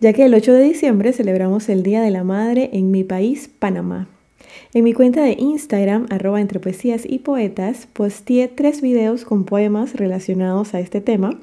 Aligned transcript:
ya 0.00 0.12
que 0.12 0.24
el 0.24 0.34
8 0.34 0.52
de 0.52 0.62
diciembre 0.62 1.12
celebramos 1.12 1.68
el 1.68 1.82
Día 1.82 2.02
de 2.02 2.10
la 2.10 2.24
Madre 2.24 2.70
en 2.72 2.90
mi 2.90 3.04
país, 3.04 3.50
Panamá. 3.58 4.08
En 4.72 4.84
mi 4.84 4.92
cuenta 4.92 5.22
de 5.22 5.36
Instagram, 5.38 6.06
arroba 6.10 6.40
entre 6.40 6.60
poesías 6.60 7.04
y 7.08 7.20
poetas, 7.20 7.86
posteé 7.92 8.48
tres 8.48 8.80
videos 8.80 9.24
con 9.24 9.44
poemas 9.44 9.94
relacionados 9.94 10.74
a 10.74 10.80
este 10.80 11.00
tema. 11.00 11.38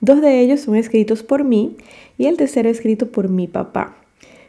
Dos 0.00 0.22
de 0.22 0.40
ellos 0.40 0.60
son 0.60 0.76
escritos 0.76 1.22
por 1.22 1.44
mí 1.44 1.76
y 2.16 2.26
el 2.26 2.36
tercero 2.36 2.68
escrito 2.68 3.10
por 3.10 3.28
mi 3.28 3.48
papá. 3.48 3.96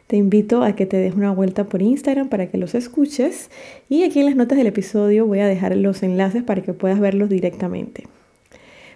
Te 0.06 0.16
invito 0.16 0.62
a 0.62 0.74
que 0.74 0.86
te 0.86 0.96
des 0.96 1.14
una 1.14 1.30
vuelta 1.32 1.64
por 1.64 1.82
Instagram 1.82 2.28
para 2.28 2.48
que 2.48 2.58
los 2.58 2.74
escuches 2.74 3.50
y 3.88 4.04
aquí 4.04 4.20
en 4.20 4.26
las 4.26 4.36
notas 4.36 4.58
del 4.58 4.66
episodio 4.66 5.26
voy 5.26 5.40
a 5.40 5.46
dejar 5.46 5.76
los 5.76 6.02
enlaces 6.02 6.42
para 6.42 6.62
que 6.62 6.72
puedas 6.72 7.00
verlos 7.00 7.28
directamente. 7.28 8.04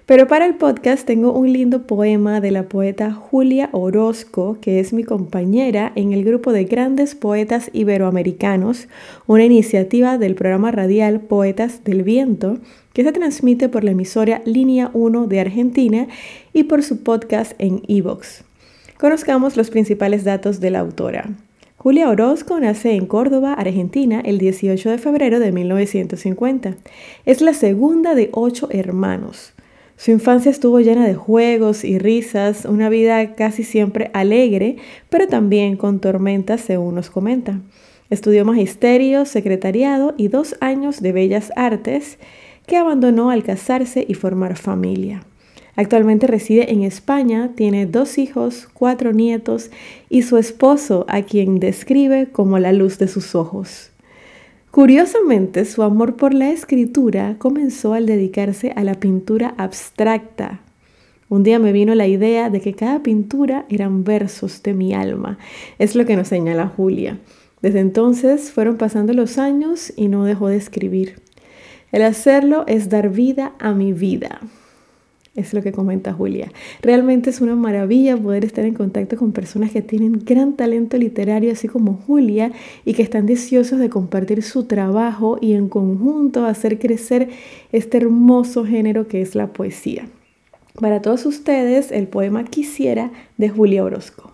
Pero 0.06 0.28
para 0.28 0.46
el 0.46 0.54
podcast 0.54 1.04
tengo 1.04 1.32
un 1.32 1.52
lindo 1.52 1.82
poema 1.82 2.40
de 2.40 2.52
la 2.52 2.68
poeta 2.68 3.10
Julia 3.10 3.70
Orozco, 3.72 4.56
que 4.60 4.78
es 4.78 4.92
mi 4.92 5.02
compañera 5.02 5.90
en 5.96 6.12
el 6.12 6.24
grupo 6.24 6.52
de 6.52 6.64
grandes 6.64 7.16
poetas 7.16 7.70
iberoamericanos, 7.72 8.86
una 9.26 9.44
iniciativa 9.44 10.16
del 10.16 10.36
programa 10.36 10.70
radial 10.70 11.22
Poetas 11.22 11.82
del 11.82 12.04
Viento, 12.04 12.58
que 12.92 13.02
se 13.02 13.10
transmite 13.10 13.68
por 13.68 13.82
la 13.82 13.90
emisora 13.90 14.42
Línea 14.44 14.92
1 14.94 15.26
de 15.26 15.40
Argentina 15.40 16.06
y 16.52 16.62
por 16.62 16.84
su 16.84 17.02
podcast 17.02 17.54
en 17.58 17.82
Evox. 17.88 18.44
Conozcamos 18.98 19.56
los 19.56 19.70
principales 19.70 20.22
datos 20.22 20.60
de 20.60 20.70
la 20.70 20.78
autora. 20.78 21.30
Julia 21.78 22.08
Orozco 22.08 22.60
nace 22.60 22.94
en 22.94 23.06
Córdoba, 23.06 23.54
Argentina, 23.54 24.20
el 24.24 24.38
18 24.38 24.88
de 24.88 24.98
febrero 24.98 25.40
de 25.40 25.50
1950. 25.50 26.76
Es 27.24 27.40
la 27.40 27.54
segunda 27.54 28.14
de 28.14 28.30
ocho 28.32 28.68
hermanos. 28.70 29.55
Su 29.96 30.10
infancia 30.10 30.50
estuvo 30.50 30.78
llena 30.80 31.06
de 31.06 31.14
juegos 31.14 31.82
y 31.82 31.98
risas, 31.98 32.66
una 32.66 32.88
vida 32.90 33.34
casi 33.34 33.64
siempre 33.64 34.10
alegre, 34.12 34.76
pero 35.08 35.26
también 35.26 35.76
con 35.76 36.00
tormentas, 36.00 36.60
según 36.60 36.96
nos 36.96 37.08
comenta. 37.08 37.60
Estudió 38.10 38.44
magisterio, 38.44 39.24
secretariado 39.24 40.14
y 40.16 40.28
dos 40.28 40.56
años 40.60 41.00
de 41.00 41.12
bellas 41.12 41.50
artes, 41.56 42.18
que 42.66 42.76
abandonó 42.76 43.30
al 43.30 43.42
casarse 43.42 44.04
y 44.06 44.14
formar 44.14 44.56
familia. 44.56 45.24
Actualmente 45.76 46.26
reside 46.26 46.72
en 46.72 46.82
España, 46.82 47.52
tiene 47.54 47.86
dos 47.86 48.18
hijos, 48.18 48.68
cuatro 48.72 49.12
nietos 49.12 49.70
y 50.08 50.22
su 50.22 50.36
esposo, 50.36 51.04
a 51.08 51.22
quien 51.22 51.58
describe 51.58 52.28
como 52.30 52.58
la 52.58 52.72
luz 52.72 52.98
de 52.98 53.08
sus 53.08 53.34
ojos. 53.34 53.90
Curiosamente, 54.76 55.64
su 55.64 55.82
amor 55.82 56.16
por 56.16 56.34
la 56.34 56.50
escritura 56.50 57.36
comenzó 57.38 57.94
al 57.94 58.04
dedicarse 58.04 58.74
a 58.76 58.84
la 58.84 58.92
pintura 58.92 59.54
abstracta. 59.56 60.60
Un 61.30 61.44
día 61.44 61.58
me 61.58 61.72
vino 61.72 61.94
la 61.94 62.06
idea 62.06 62.50
de 62.50 62.60
que 62.60 62.74
cada 62.74 63.02
pintura 63.02 63.64
eran 63.70 64.04
versos 64.04 64.62
de 64.62 64.74
mi 64.74 64.92
alma. 64.92 65.38
Es 65.78 65.94
lo 65.94 66.04
que 66.04 66.14
nos 66.14 66.28
señala 66.28 66.66
Julia. 66.68 67.18
Desde 67.62 67.80
entonces 67.80 68.52
fueron 68.52 68.76
pasando 68.76 69.14
los 69.14 69.38
años 69.38 69.94
y 69.96 70.08
no 70.08 70.24
dejó 70.24 70.48
de 70.48 70.58
escribir. 70.58 71.22
El 71.90 72.02
hacerlo 72.02 72.64
es 72.66 72.90
dar 72.90 73.08
vida 73.08 73.54
a 73.58 73.72
mi 73.72 73.94
vida. 73.94 74.40
Es 75.36 75.52
lo 75.52 75.62
que 75.62 75.70
comenta 75.70 76.14
Julia. 76.14 76.50
Realmente 76.80 77.28
es 77.28 77.42
una 77.42 77.54
maravilla 77.54 78.16
poder 78.16 78.46
estar 78.46 78.64
en 78.64 78.72
contacto 78.72 79.18
con 79.18 79.32
personas 79.32 79.70
que 79.70 79.82
tienen 79.82 80.24
gran 80.24 80.56
talento 80.56 80.96
literario, 80.96 81.52
así 81.52 81.68
como 81.68 81.92
Julia, 82.06 82.52
y 82.86 82.94
que 82.94 83.02
están 83.02 83.26
deseosos 83.26 83.78
de 83.78 83.90
compartir 83.90 84.42
su 84.42 84.64
trabajo 84.64 85.36
y 85.38 85.52
en 85.52 85.68
conjunto 85.68 86.46
hacer 86.46 86.78
crecer 86.78 87.28
este 87.70 87.98
hermoso 87.98 88.64
género 88.64 89.08
que 89.08 89.20
es 89.20 89.34
la 89.34 89.48
poesía. 89.48 90.08
Para 90.80 91.02
todos 91.02 91.26
ustedes, 91.26 91.92
el 91.92 92.08
poema 92.08 92.44
Quisiera 92.44 93.12
de 93.36 93.50
Julia 93.50 93.84
Orozco. 93.84 94.32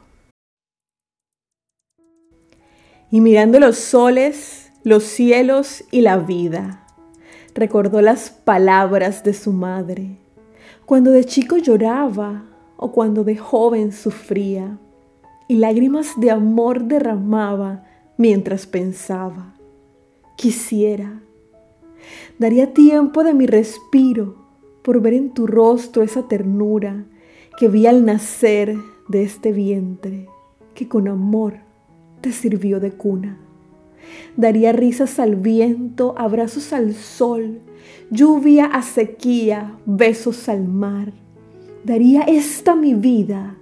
Y 3.11 3.21
mirando 3.21 3.59
los 3.59 3.77
soles, 3.77 4.71
los 4.85 5.03
cielos 5.03 5.83
y 5.91 6.03
la 6.03 6.19
vida, 6.19 6.87
recordó 7.55 8.01
las 8.01 8.31
palabras 8.31 9.25
de 9.25 9.35
su 9.35 9.53
madre 9.53 10.22
cuando 10.87 11.11
de 11.11 11.25
chico 11.25 11.57
lloraba 11.57 12.45
o 12.77 12.93
cuando 12.93 13.25
de 13.25 13.37
joven 13.37 13.93
sufría 13.93 14.79
y 15.49 15.57
lágrimas 15.57 16.19
de 16.19 16.31
amor 16.31 16.85
derramaba 16.85 17.85
mientras 18.17 18.67
pensaba. 18.67 19.55
Quisiera, 20.37 21.21
daría 22.39 22.73
tiempo 22.75 23.23
de 23.23 23.35
mi 23.35 23.47
respiro 23.47 24.37
por 24.83 25.01
ver 25.01 25.15
en 25.15 25.31
tu 25.31 25.47
rostro 25.47 26.03
esa 26.03 26.27
ternura 26.27 27.05
que 27.59 27.69
vi 27.69 27.87
al 27.87 28.05
nacer 28.05 28.77
de 29.09 29.23
este 29.23 29.53
vientre 29.53 30.27
que 30.75 30.89
con 30.89 31.07
amor 31.07 31.55
te 32.21 32.33
sirvió 32.33 32.81
de 32.81 32.93
cuna. 32.93 33.39
Daría 34.37 34.73
risas 34.73 35.19
al 35.19 35.37
viento, 35.37 36.15
abrazos 36.17 36.73
al 36.73 36.95
sol, 36.95 37.61
lluvia 38.11 38.67
a 38.67 38.83
sequía, 38.83 39.77
besos 39.85 40.49
al 40.49 40.67
mar. 40.67 41.13
Daría 41.85 42.23
esta 42.23 42.75
mi 42.75 42.95
vida 42.95 43.57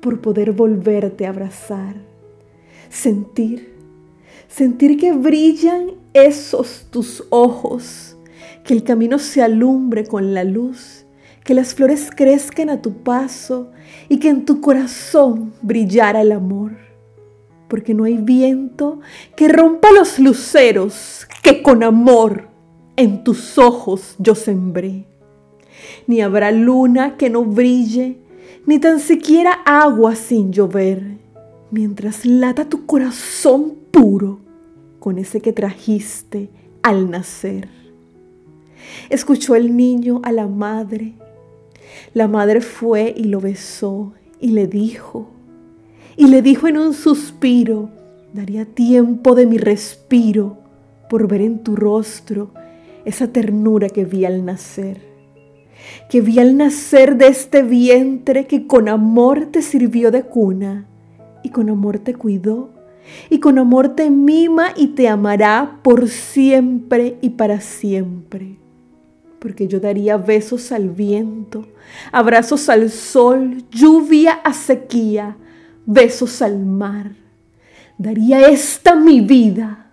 por 0.00 0.20
poder 0.20 0.52
volverte 0.52 1.26
a 1.26 1.30
abrazar. 1.30 1.94
Sentir, 2.88 3.74
sentir 4.48 4.98
que 4.98 5.12
brillan 5.12 5.92
esos 6.12 6.86
tus 6.90 7.24
ojos, 7.30 8.16
que 8.64 8.74
el 8.74 8.82
camino 8.82 9.18
se 9.18 9.42
alumbre 9.42 10.04
con 10.06 10.34
la 10.34 10.44
luz, 10.44 11.06
que 11.44 11.54
las 11.54 11.74
flores 11.74 12.10
crezcan 12.14 12.70
a 12.70 12.82
tu 12.82 12.92
paso 12.92 13.70
y 14.08 14.18
que 14.18 14.28
en 14.28 14.44
tu 14.44 14.60
corazón 14.60 15.52
brillara 15.62 16.22
el 16.22 16.32
amor 16.32 16.91
porque 17.72 17.94
no 17.94 18.04
hay 18.04 18.18
viento 18.18 19.00
que 19.34 19.48
rompa 19.48 19.90
los 19.92 20.18
luceros 20.18 21.26
que 21.42 21.62
con 21.62 21.82
amor 21.82 22.50
en 22.96 23.24
tus 23.24 23.56
ojos 23.56 24.14
yo 24.18 24.34
sembré. 24.34 25.06
Ni 26.06 26.20
habrá 26.20 26.52
luna 26.52 27.16
que 27.16 27.30
no 27.30 27.46
brille, 27.46 28.18
ni 28.66 28.78
tan 28.78 29.00
siquiera 29.00 29.52
agua 29.64 30.16
sin 30.16 30.52
llover, 30.52 31.16
mientras 31.70 32.26
lata 32.26 32.68
tu 32.68 32.84
corazón 32.84 33.72
puro 33.90 34.40
con 34.98 35.16
ese 35.16 35.40
que 35.40 35.54
trajiste 35.54 36.50
al 36.82 37.10
nacer. 37.10 37.70
Escuchó 39.08 39.54
el 39.54 39.74
niño 39.74 40.20
a 40.24 40.32
la 40.32 40.46
madre. 40.46 41.14
La 42.12 42.28
madre 42.28 42.60
fue 42.60 43.14
y 43.16 43.24
lo 43.24 43.40
besó 43.40 44.12
y 44.42 44.48
le 44.48 44.66
dijo, 44.66 45.30
y 46.16 46.26
le 46.26 46.42
dijo 46.42 46.68
en 46.68 46.78
un 46.78 46.94
suspiro, 46.94 47.90
daría 48.32 48.64
tiempo 48.64 49.34
de 49.34 49.46
mi 49.46 49.58
respiro 49.58 50.58
por 51.08 51.28
ver 51.28 51.42
en 51.42 51.62
tu 51.62 51.76
rostro 51.76 52.52
esa 53.04 53.28
ternura 53.28 53.88
que 53.88 54.04
vi 54.04 54.24
al 54.24 54.44
nacer, 54.44 55.00
que 56.08 56.20
vi 56.20 56.38
al 56.38 56.56
nacer 56.56 57.16
de 57.16 57.28
este 57.28 57.62
vientre 57.62 58.46
que 58.46 58.66
con 58.66 58.88
amor 58.88 59.46
te 59.46 59.62
sirvió 59.62 60.10
de 60.10 60.22
cuna 60.22 60.86
y 61.42 61.50
con 61.50 61.68
amor 61.68 61.98
te 61.98 62.14
cuidó 62.14 62.70
y 63.28 63.40
con 63.40 63.58
amor 63.58 63.90
te 63.90 64.10
mima 64.10 64.72
y 64.76 64.88
te 64.88 65.08
amará 65.08 65.80
por 65.82 66.08
siempre 66.08 67.18
y 67.20 67.30
para 67.30 67.60
siempre. 67.60 68.58
Porque 69.38 69.66
yo 69.66 69.80
daría 69.80 70.16
besos 70.16 70.70
al 70.70 70.90
viento, 70.90 71.66
abrazos 72.12 72.68
al 72.68 72.90
sol, 72.90 73.64
lluvia 73.72 74.34
a 74.34 74.52
sequía, 74.52 75.36
besos 75.86 76.42
al 76.42 76.58
mar. 76.58 77.12
daría 77.98 78.48
esta 78.48 78.94
mi 78.94 79.20
vida 79.20 79.90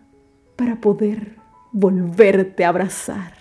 para 0.55 0.79
poder 0.81 1.35
volverte 1.71 2.65
a 2.65 2.69
abrazar. 2.69 3.33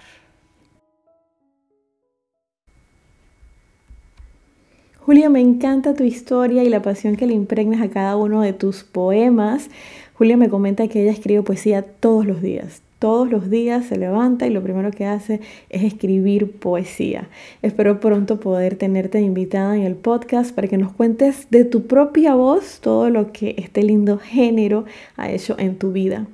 Julia, 4.98 5.30
me 5.30 5.40
encanta 5.40 5.94
tu 5.94 6.04
historia 6.04 6.64
y 6.64 6.68
la 6.68 6.82
pasión 6.82 7.16
que 7.16 7.26
le 7.26 7.32
impregnas 7.32 7.80
a 7.80 7.88
cada 7.88 8.16
uno 8.16 8.42
de 8.42 8.52
tus 8.52 8.84
poemas. 8.84 9.70
Julia 10.12 10.36
me 10.36 10.50
comenta 10.50 10.86
que 10.86 11.00
ella 11.00 11.12
escribe 11.12 11.42
poesía 11.42 11.80
todos 11.80 12.26
los 12.26 12.42
días. 12.42 12.82
Todos 12.98 13.30
los 13.30 13.48
días 13.48 13.86
se 13.86 13.96
levanta 13.96 14.48
y 14.48 14.50
lo 14.50 14.60
primero 14.60 14.90
que 14.90 15.06
hace 15.06 15.40
es 15.70 15.84
escribir 15.84 16.50
poesía. 16.50 17.28
Espero 17.62 18.00
pronto 18.00 18.40
poder 18.40 18.74
tenerte 18.74 19.20
invitada 19.20 19.76
en 19.76 19.82
el 19.82 19.94
podcast 19.94 20.52
para 20.52 20.66
que 20.66 20.78
nos 20.78 20.92
cuentes 20.92 21.46
de 21.50 21.64
tu 21.64 21.86
propia 21.86 22.34
voz 22.34 22.80
todo 22.80 23.08
lo 23.08 23.30
que 23.30 23.54
este 23.58 23.84
lindo 23.84 24.18
género 24.18 24.84
ha 25.16 25.30
hecho 25.30 25.54
en 25.60 25.78
tu 25.78 25.92
vida. 25.92 26.26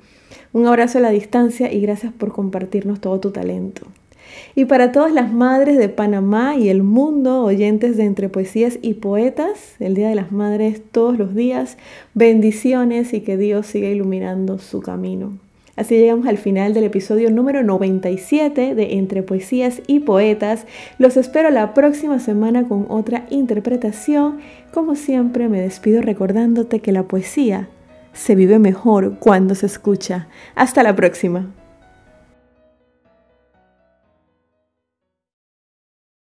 Un 0.53 0.65
abrazo 0.65 0.97
a 0.97 1.01
la 1.01 1.11
distancia 1.11 1.71
y 1.71 1.81
gracias 1.81 2.11
por 2.13 2.31
compartirnos 2.31 2.99
todo 2.99 3.19
tu 3.19 3.29
talento. 3.29 3.85
Y 4.55 4.65
para 4.65 4.91
todas 4.91 5.13
las 5.13 5.31
madres 5.31 5.77
de 5.77 5.89
Panamá 5.89 6.55
y 6.55 6.69
el 6.69 6.81
mundo, 6.81 7.43
oyentes 7.43 7.95
de 7.95 8.05
Entre 8.05 8.27
Poesías 8.27 8.79
y 8.81 8.95
Poetas, 8.95 9.75
el 9.79 9.93
Día 9.93 10.09
de 10.09 10.15
las 10.15 10.31
Madres 10.31 10.81
todos 10.91 11.15
los 11.15 11.35
días, 11.35 11.77
bendiciones 12.15 13.13
y 13.13 13.21
que 13.21 13.37
Dios 13.37 13.67
siga 13.67 13.87
iluminando 13.87 14.57
su 14.57 14.81
camino. 14.81 15.44
Así 15.75 15.97
llegamos 15.97 16.27
al 16.27 16.37
final 16.37 16.73
del 16.73 16.85
episodio 16.85 17.29
número 17.31 17.61
97 17.61 18.75
de 18.75 18.93
Entre 18.93 19.23
Poesías 19.23 19.81
y 19.87 19.99
Poetas. 19.99 20.65
Los 20.97 21.17
espero 21.17 21.49
la 21.49 21.73
próxima 21.73 22.19
semana 22.19 22.67
con 22.67 22.85
otra 22.89 23.25
interpretación. 23.29 24.39
Como 24.73 24.95
siempre 24.95 25.49
me 25.49 25.59
despido 25.59 26.01
recordándote 26.01 26.79
que 26.79 26.93
la 26.93 27.03
poesía 27.03 27.67
se 28.13 28.35
vive 28.35 28.57
mejor 28.57 29.19
cuando 29.19 29.53
se 29.53 29.65
escucha. 29.65 30.29
Hasta 30.55 30.81
la 30.81 30.95
próxima. 30.95 31.53